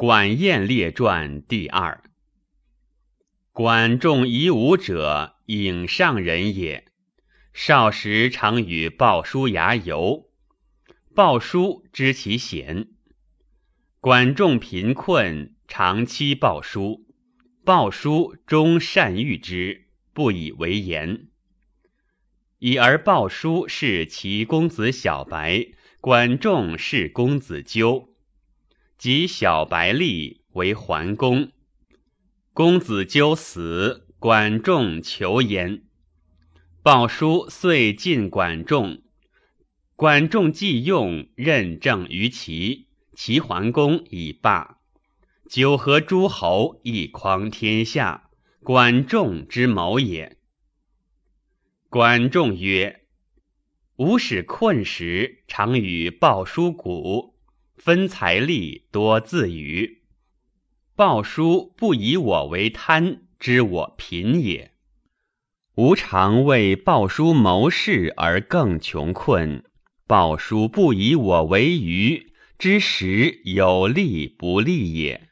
[0.00, 2.02] 管晏列传第二。
[3.52, 6.86] 管仲以武者，颍上人也。
[7.52, 10.30] 少时常与鲍叔牙游。
[11.14, 12.88] 鲍叔知其贤。
[14.00, 17.06] 管仲贫困，常欺鲍叔。
[17.62, 21.26] 鲍叔终善遇之，不以为言。
[22.58, 25.66] 已而鲍叔是其公子小白，
[26.00, 28.09] 管仲是公子纠。
[29.00, 31.52] 及小白立为桓公，
[32.52, 35.84] 公子纠死，管仲求焉。
[36.82, 39.00] 鲍叔遂进管仲，
[39.96, 44.76] 管仲既用，任政于齐，齐桓公以罢。
[45.48, 48.28] 九合诸侯，一匡天下，
[48.62, 50.36] 管仲之谋也。
[51.88, 53.06] 管仲曰
[53.96, 57.29] ：“吾使困时，常与鲍叔鼓。”
[57.82, 60.02] 分财利多自语，
[60.94, 64.72] 鲍叔不以我为贪，知我贫也。
[65.76, 69.64] 吾常为鲍叔谋事而更穷困，
[70.06, 75.30] 鲍叔不以我为愚，知时有利不利也。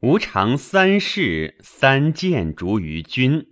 [0.00, 3.46] 吾常三事三谏逐于君，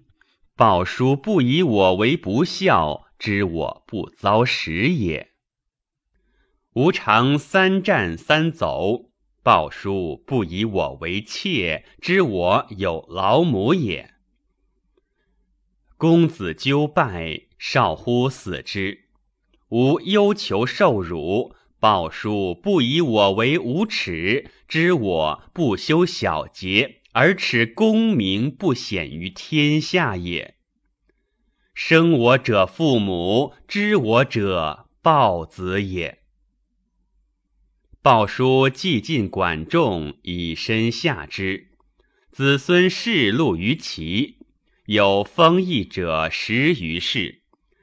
[0.56, 5.27] 鲍叔不以我为不孝，知我不遭时也。
[6.78, 9.10] 吾常三战三走，
[9.42, 14.14] 鲍叔不以我为妾，知我有老母也。
[15.96, 19.06] 公子纠败，少乎死之。
[19.70, 30.54] 吾忧求受辱，鲍叔不以我为无耻，知我不修小节，而耻功名不显于天下也。
[31.74, 36.20] 生我者父母，知我者鲍子也。
[38.08, 41.72] 鲍叔既尽管仲，以身下之，
[42.32, 44.38] 子孙世禄于齐，
[44.86, 47.42] 有封邑者十余世，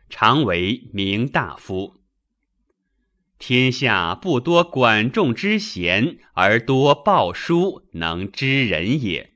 [0.10, 2.02] 常为名大夫。
[3.38, 9.36] 天下不多管仲之贤，而多鲍叔能知人也。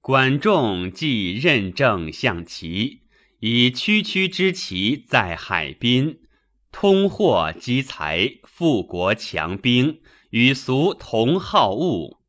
[0.00, 3.02] 管仲既任政向齐，
[3.38, 6.18] 以区区之齐在海滨。
[6.78, 9.98] 通货积财，富国强兵，
[10.28, 12.20] 与俗同好恶，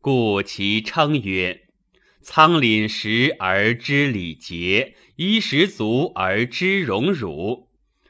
[0.00, 1.68] 故其称曰
[2.22, 7.68] ：“仓廪实而知礼节，衣食足而知荣辱。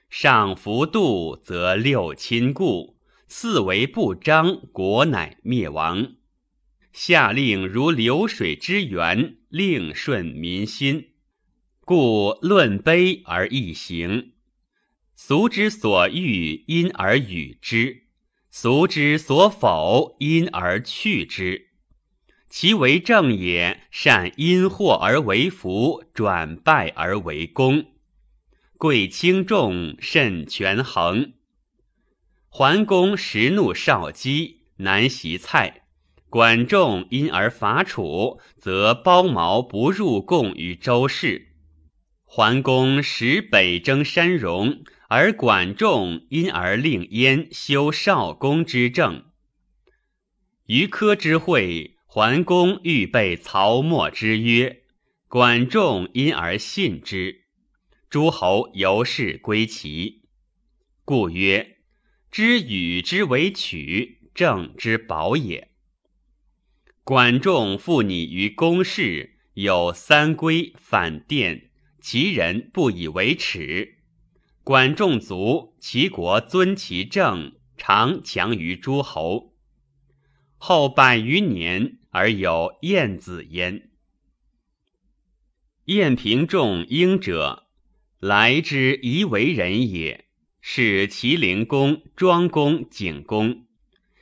[0.09, 2.95] 上服度，则六亲故；
[3.27, 6.13] 四维不张，国乃灭亡。
[6.93, 11.09] 下令如流水之源，令顺民心。
[11.85, 14.35] 故论卑而易行。”
[15.23, 18.05] 俗之所欲，因而与之；
[18.51, 21.67] 俗之所否，因而去之。
[22.49, 27.85] 其为正也，善因祸而为福，转败而为功。
[28.79, 31.35] 贵轻重，慎权衡。
[32.49, 35.83] 桓公时怒少姬，难袭蔡。
[36.31, 41.49] 管仲因而伐楚，则包茅不入贡于周氏。
[42.25, 44.83] 桓公使北征山戎。
[45.13, 49.25] 而管仲因而令燕修少公之政，
[50.67, 54.85] 于科之会，桓公欲备曹沫之约，
[55.27, 57.47] 管仲因而信之，
[58.09, 60.23] 诸侯由是归齐。
[61.05, 61.79] 故曰：
[62.31, 65.73] 知与之为取，政之宝也。
[67.03, 73.97] 管仲附拟于公事，有三规反殿，其人不以为耻。
[74.63, 79.55] 管仲卒，齐国尊其政，常强于诸侯。
[80.59, 83.91] 后百余年，而有晏子焉。
[85.87, 87.67] 晏平仲英者，
[88.19, 90.27] 来之宜为人也。
[90.61, 93.65] 是齐灵公、庄公、景公，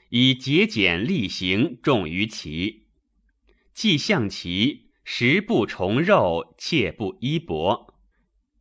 [0.08, 2.86] 以节俭厉行，重于齐。
[3.74, 7.92] 既象齐，食不重肉，切不衣帛。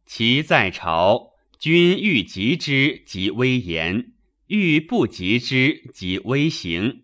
[0.07, 1.36] 齐在朝。
[1.59, 4.11] 君欲及之，即威严；
[4.45, 7.03] 欲不及之，即威行。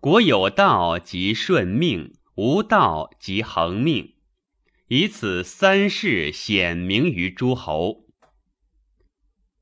[0.00, 4.14] 国有道，即顺命；无道，即恒命。
[4.88, 8.06] 以此三事显明于诸侯。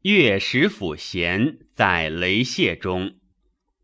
[0.03, 3.19] 越使府贤在雷泄中，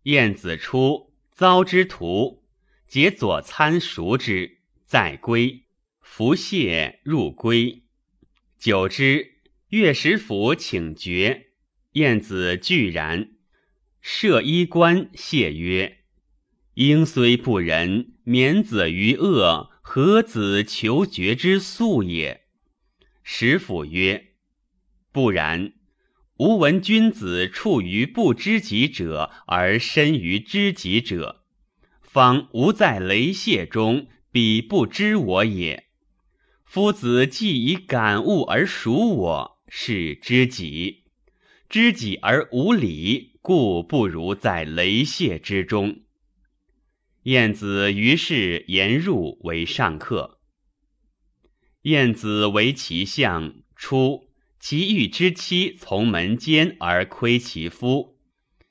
[0.05, 2.45] 晏子出，遭之徒，
[2.87, 5.65] 解左参熟之，再归，
[6.01, 7.83] 伏谢入归，
[8.57, 9.34] 久之。
[9.75, 11.49] 岳使府请爵，
[11.95, 13.31] 晏子拒然。
[14.01, 15.99] 射衣冠，谢曰
[16.75, 22.43] ：“婴虽不仁，免子于恶，何子求爵之素也？”
[23.25, 24.35] 使府曰
[25.11, 25.73] ：“不然。
[26.37, 31.43] 吾闻君子处于不知己者，而身于知己者，
[32.01, 35.87] 方吾在雷泄中，彼不知我也。
[36.65, 41.03] 夫子既以感悟而属我，是知己；
[41.69, 46.01] 知己而无礼。”故不如在雷泄之中。
[47.25, 50.41] 晏子于是言入为上客。
[51.83, 58.19] 晏子为其相，出其欲之妻从门间而窥其夫，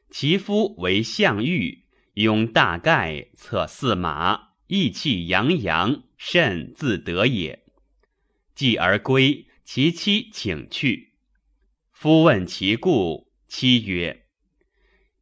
[0.10, 1.84] 其夫为相欲，
[2.16, 7.64] 拥大盖，策驷马，意气洋洋，甚自得也。
[8.56, 11.14] 继而归，其妻请去。
[11.92, 14.26] 夫问其故，妻曰。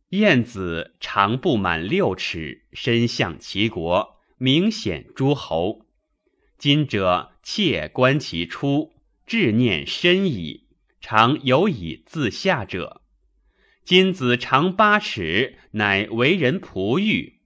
[0.09, 5.85] 晏子长不满六尺，身向齐国，明显诸侯。
[6.57, 8.91] 今者妾观其出，
[9.25, 10.67] 志念深矣，
[10.99, 13.01] 常有以自下者。
[13.85, 17.39] 今子长八尺，乃为人仆御。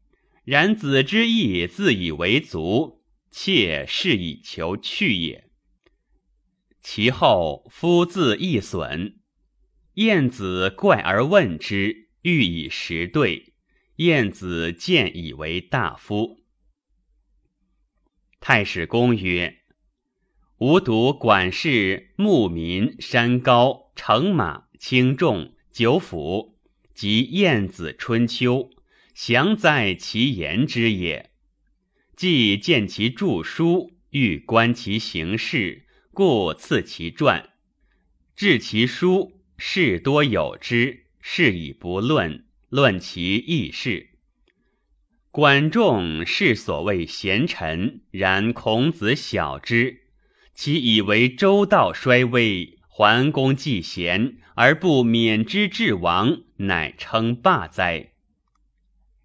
[0.43, 5.44] 然子之意自以为足，妾是以求去也。
[6.87, 9.15] 其后夫自益损，
[9.95, 12.09] 晏子怪而问之。
[12.21, 13.55] 欲以时对，
[13.95, 16.43] 晏子见以为大夫。
[18.39, 19.61] 太史公曰
[20.59, 26.59] ：“吾独管事牧民、山高、乘马、轻重、九府，
[26.93, 28.57] 及晏子《春秋》，
[29.15, 31.31] 详在其言之也。
[32.15, 35.84] 既见其著书，欲观其行事，
[36.15, 37.49] 故赐其传。
[38.35, 44.11] 至其书，事多有之。”是以不论，论其义事。
[45.31, 50.01] 管仲是所谓贤臣，然孔子晓之，
[50.53, 58.11] 其以为周道衰微，桓公既贤，而不免之至亡，乃称霸哉？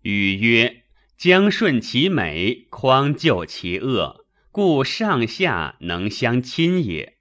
[0.00, 0.84] 语曰：
[1.18, 4.19] 将顺其美，匡救其恶，
[4.52, 7.18] 故上下能相亲也。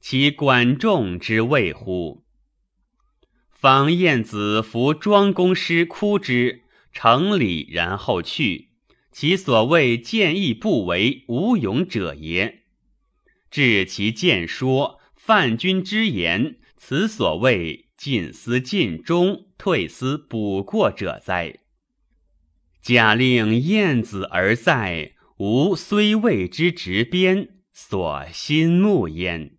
[0.00, 2.24] 其管仲之谓乎？
[3.50, 6.62] 方晏子服庄公师哭之，
[6.92, 8.70] 成礼然后去。
[9.12, 12.62] 其所谓见义不为，无勇者也。
[13.50, 21.58] 至其见说犯君之言，此所谓进思尽忠，退思补过者哉？
[22.80, 29.56] 假令晏子而在，吾虽谓之执鞭，所心慕焉。